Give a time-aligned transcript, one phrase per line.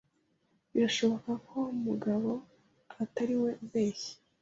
[0.71, 2.31] Birashoboka ko mugabo
[3.03, 4.13] atariwe ubeshya.